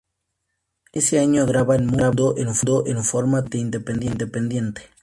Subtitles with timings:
[0.93, 4.81] Ese año graban "Mundo" en forma totalmente independiente.